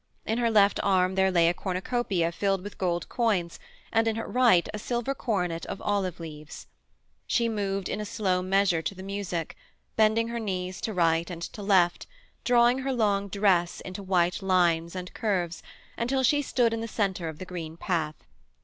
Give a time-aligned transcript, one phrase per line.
[0.25, 3.59] In her left arm there lay a cornucopia filled with gold coins,
[3.93, 6.65] and in her right a silver coronet of olive leaves.
[7.27, 9.55] She moved in a slow measure to the music,
[9.97, 14.41] bending her knees to right and to left, and drawing her long dress into white
[14.41, 15.61] lines and curves,
[15.99, 18.23] until she stood in the centre of the green path.